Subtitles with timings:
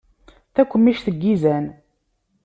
[0.53, 1.65] Takemmict n yizan.